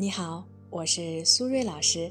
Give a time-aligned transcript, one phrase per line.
[0.00, 2.10] 你好，我是苏瑞老师，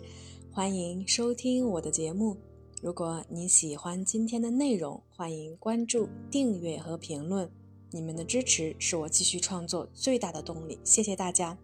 [0.52, 2.38] 欢迎收听我的节目。
[2.84, 7.50] 如果你喜欢今天的内容，欢迎关注、订阅和评论。
[7.90, 11.58] 你们的支持是我继续创作最大的动力，谢谢大家。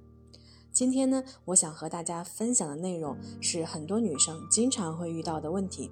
[0.72, 5.92] 今天呢，我想和大家分享的内容是很多女生经常会遇到的问题，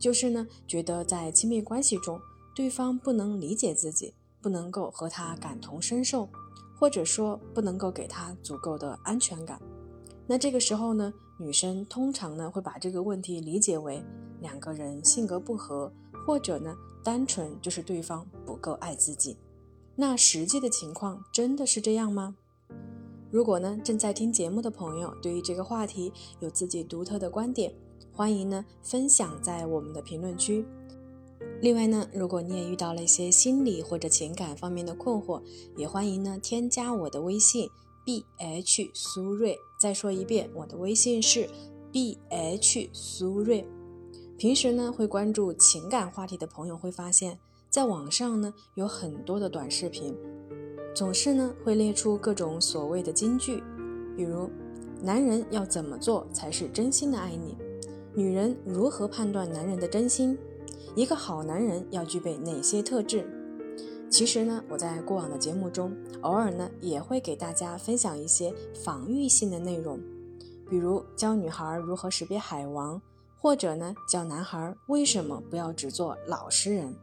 [0.00, 2.18] 就是呢，觉得在亲密关系中，
[2.56, 6.28] 对方不能理解自己，不能够和他感同身受。
[6.80, 9.60] 或者说不能够给他足够的安全感，
[10.26, 14.02] 那这个时候呢，女生通常呢会把这个问题理解为
[14.40, 15.92] 两个人性格不合，
[16.26, 16.74] 或者呢
[17.04, 19.36] 单纯就是对方不够爱自己。
[19.94, 22.34] 那实际的情况真的是这样吗？
[23.30, 26.10] 如果呢正在听节目的朋友对于这个话题
[26.40, 27.74] 有自己独特的观点，
[28.10, 30.64] 欢迎呢分享在我们的评论区。
[31.60, 35.42] 另外呢，如果你也遇到了一些心理或者情感方面的困惑，
[35.76, 37.68] 也欢迎呢添加我的微信
[38.04, 39.58] b h 苏瑞。
[39.78, 41.48] 再说一遍，我的微信是
[41.92, 43.66] b h 苏瑞。
[44.38, 47.38] 平时呢会关注情感话题的朋友会发现，
[47.68, 50.16] 在网上呢有很多的短视频，
[50.94, 53.62] 总是呢会列出各种所谓的金句，
[54.16, 54.50] 比如
[55.02, 57.56] 男人要怎么做才是真心的爱你，
[58.14, 60.38] 女人如何判断男人的真心。
[60.96, 63.24] 一个好男人要具备哪些特质？
[64.10, 68.52] 其实呢，我在过往的节目中，偶尔呢也会给大家分享一些
[68.84, 70.00] 防御性的内容，
[70.68, 73.00] 比如教女孩如何识别海王，
[73.38, 76.96] 或者呢教男孩为什么不要只做老实人。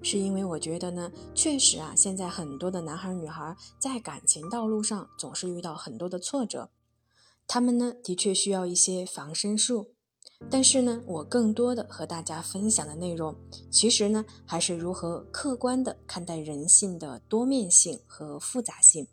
[0.00, 6.70] 是因为我觉得呢，确实啊，现在很多的男孩女孩在感情道路上总是遇到很多的挫折，
[7.46, 9.93] 他们呢的确需要一些防身术。
[10.50, 13.34] 但是呢，我更多的和大家分享的内容，
[13.70, 19.06] 其实呢，还是如何客观的看待人性的多面性和复杂性，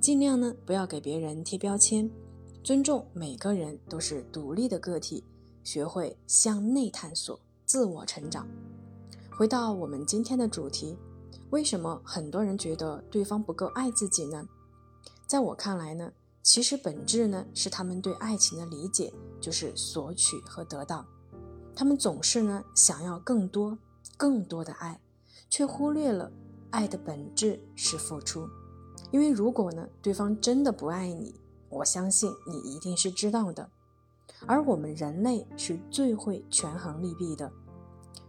[0.00, 2.10] 尽量呢不要给别人贴标签，
[2.64, 5.24] 尊重每个人都是独立的个体，
[5.62, 8.48] 学会向内探索，自我成长。
[9.30, 10.96] 回到我们今天的主题，
[11.50, 14.48] 为什么很多人觉得对方不够爱自己呢？
[15.26, 16.12] 在我看来呢？
[16.42, 21.06] 其实本质呢，是他们对爱情的理解就是索取和得到，
[21.74, 23.78] 他们总是呢想要更多、
[24.16, 25.00] 更多的爱，
[25.50, 26.32] 却忽略了
[26.70, 28.48] 爱的本质是付出。
[29.10, 31.34] 因为如果呢对方真的不爱你，
[31.68, 33.68] 我相信你一定是知道的。
[34.46, 37.52] 而我们人类是最会权衡利弊的，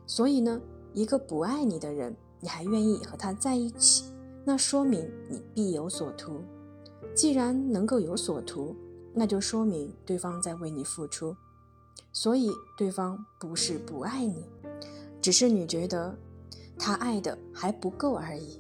[0.06, 0.60] 所以呢，
[0.94, 4.12] 一个不爱你的人，你还愿意和他在一起，
[4.44, 6.42] 那说明你必有所图。
[7.14, 8.76] 既然能够有所图，
[9.14, 11.36] 那就说明对方在为你付出，
[12.14, 14.46] 所以对方不是不爱你，
[15.22, 16.18] 只是你觉得
[16.80, 18.60] 他爱的还不够而已。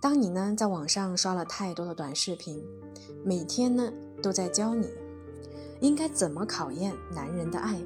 [0.00, 2.64] 当你呢在网上刷了太多的短视频，
[3.24, 4.88] 每天呢都在教你
[5.80, 7.80] 应该怎么考验男人的爱，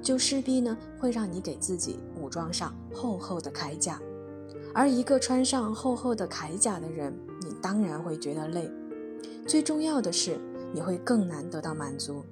[0.00, 4.00] 就势必呢会让你给自己武装上厚厚的铠甲，
[4.72, 8.70] 而一个穿上厚厚的铠甲的人，你当然会觉得累。
[9.46, 10.38] 最重要的是，
[10.72, 12.24] 你会更难得到满足，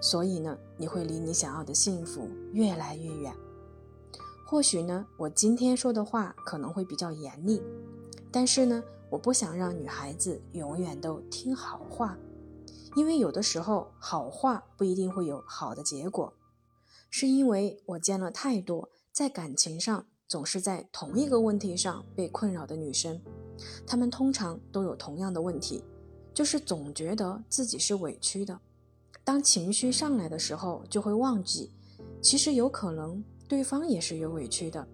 [0.00, 3.34] 所以呢，你会离你想要的幸福越来越远。
[4.46, 7.62] 或许呢，我今天说的话可能会比较严厉，
[8.30, 12.18] 但是呢，我不想让女孩子永远都听好话，
[12.94, 16.34] 因为有的时候好话不一定会有好的结果。
[17.08, 23.20] 是因为我见了太多在感情上总是在同一个问题上被困扰的女生，
[23.86, 25.82] 她们通常都有同样的问题。
[26.34, 28.58] 就是总觉得自己是委屈的，
[29.22, 31.70] 当情绪上来的时候，就会忘记，
[32.22, 34.86] 其实有可能对方也是有委屈的。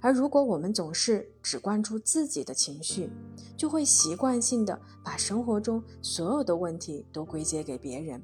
[0.00, 3.10] 而如果我们总是只关注自己的情绪，
[3.56, 8.22] 就会习惯性的把生活中所有的问题都归结给别人，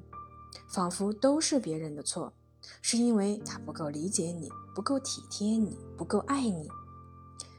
[0.67, 2.31] 仿佛都是别人的错，
[2.81, 6.69] 是因为他不够理解你，不够体贴你，不够爱你。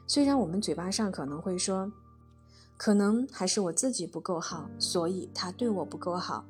[0.07, 1.91] 虽然我们嘴巴上可能会说。
[2.77, 6.45] 可能还是我自己不够好，所以他对我不够好。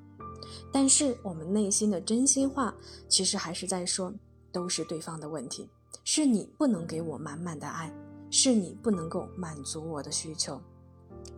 [0.71, 2.75] 但是我们内心的真心话，
[3.07, 4.13] 其实还是在说，
[4.51, 5.69] 都是对方的问题，
[6.03, 7.91] 是你不能给我满满的爱，
[8.29, 10.61] 是你不能够满足我的需求。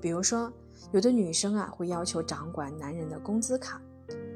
[0.02, 0.52] 比如说，
[0.92, 3.82] 有的女生啊，会要求掌管男人的工资卡，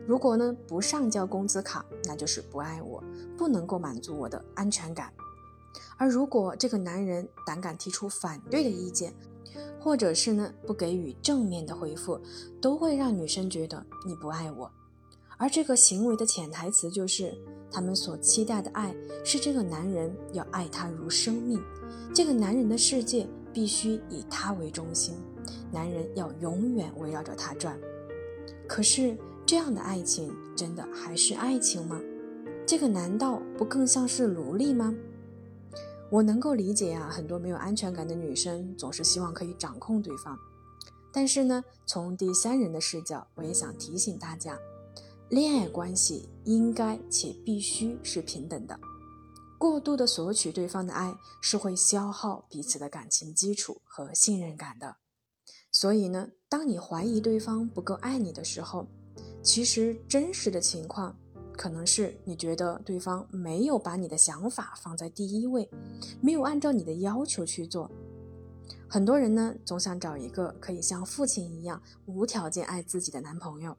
[0.08, 3.04] 如果呢不上交工资卡，那就是不爱我，
[3.38, 5.12] 不能够满足我的安全感。
[5.98, 9.14] 而如果这个男人胆敢提出反对的意见，
[9.80, 12.20] 或者是呢，不给予正面的回复，
[12.62, 14.72] 都会让女生觉得你不爱我。
[15.38, 17.34] 而这个行为的潜台词就是，
[17.70, 18.96] 他们所期待的爱
[19.26, 21.60] 是这个男人要爱她如生命，
[22.14, 25.16] 这个男人的世界必须以她为中心，
[25.72, 27.78] 男人要永远围绕着她转。
[28.68, 32.00] 可是这样的爱情真的还是爱情吗？
[32.66, 34.96] 这个难道不更像是奴隶吗？
[36.13, 40.38] 我能够理解啊，很多没有安全感的女生总是希望可以掌控对方。
[41.12, 44.56] 但是呢，从第三人的视角，我也想提醒大家，
[45.30, 48.80] 恋爱关系应该且必须是平等的。
[49.57, 54.98] 过度的索取对方的爱是会消耗彼此的感情基础和信任感的。
[55.71, 58.86] 所以呢，当你怀疑对方不够爱你的时候，
[59.42, 61.18] 其实真实的情况。
[61.56, 65.70] 可能是你觉得对方没有把你的想法放在第一位，
[66.22, 67.90] 没有按照你的要求去做。
[68.88, 73.76] 很多人呢总想找一个可以像父亲一样无条件爱自己的男朋友，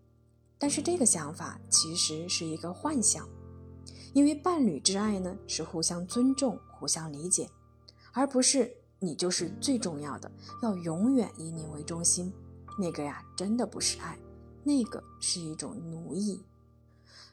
[0.59, 3.29] 但是这个想法其实是一个幻想，
[4.13, 7.49] 因为伴侣之爱呢是互相尊重、互相理解，
[8.13, 10.31] 而不是你就是最重要的，
[10.63, 12.33] 要永远以你为中心。
[12.77, 14.19] 那个呀，真的不是爱，
[14.65, 16.43] 那个是一种奴役。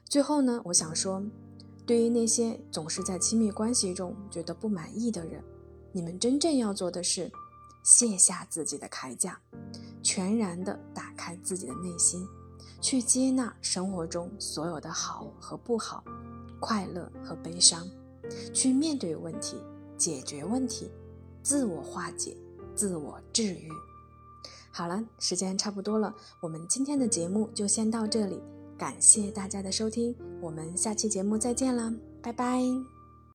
[0.08, 1.22] 最后呢，我想说，
[1.86, 5.42] 对于那些总是在亲密关系中觉得不满意的人，
[5.90, 7.30] 你们真正要做的是
[7.82, 9.40] 卸下自己的铠甲，
[10.02, 12.26] 全然的打开自己的内心，
[12.80, 16.04] 去接纳生活中所有的好和不好，
[16.60, 17.88] 快乐和悲伤，
[18.52, 19.56] 去面对问题，
[19.96, 20.90] 解决问题，
[21.42, 22.36] 自我化解，
[22.74, 23.68] 自我治愈。
[24.70, 28.40] 好了，时间差不多了，我们今天的节目就先到这里。
[28.82, 32.60] 感谢大家的收听，我们下期节目再见啦，拜拜。